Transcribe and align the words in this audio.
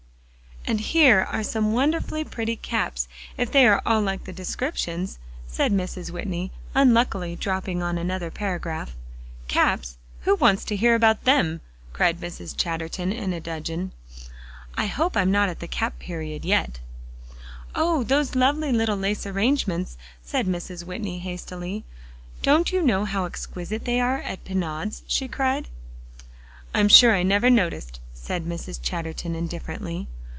"And 0.67 0.79
here 0.79 1.21
are 1.27 1.43
some 1.43 1.73
wonderfully 1.73 2.23
pretty 2.23 2.55
caps, 2.55 3.07
if 3.35 3.51
they 3.51 3.65
are 3.65 3.81
all 3.83 3.99
like 3.99 4.23
the 4.25 4.31
descriptions," 4.31 5.17
said 5.47 5.73
Mrs. 5.73 6.11
Whitney, 6.11 6.51
unluckily 6.75 7.35
dropping 7.35 7.81
on 7.81 7.97
another 7.97 8.29
paragraph. 8.29 8.93
"Caps! 9.47 9.97
who 10.21 10.35
wants 10.35 10.63
to 10.65 10.75
hear 10.75 10.93
about 10.93 11.23
them?" 11.23 11.61
cried 11.93 12.21
Mrs. 12.21 12.55
Chatterton 12.55 13.11
in 13.11 13.33
a 13.33 13.41
dudgeon. 13.41 13.91
"I 14.77 14.85
hope 14.85 15.17
I'm 15.17 15.31
not 15.31 15.49
at 15.49 15.61
the 15.61 15.67
cap 15.67 15.97
period 15.97 16.45
yet." 16.45 16.79
"Oh! 17.73 18.03
those 18.03 18.35
lovely 18.35 18.71
little 18.71 18.97
lace 18.97 19.25
arrangements," 19.25 19.97
said 20.23 20.45
Mrs. 20.45 20.83
Whitney 20.85 21.19
hastily; 21.19 21.85
"don't 22.43 22.71
you 22.71 22.83
know 22.83 23.03
how 23.03 23.25
exquisite 23.25 23.85
they 23.85 23.99
are 23.99 24.21
at 24.21 24.45
Pinaud's?" 24.45 25.01
she 25.07 25.27
cried. 25.27 25.69
"I'm 26.71 26.87
sure 26.87 27.15
I 27.15 27.23
never 27.23 27.49
noticed," 27.49 27.99
said 28.13 28.45
Mrs. 28.45 28.79
Chatterton 28.81 29.33
indifferently. 29.35 30.07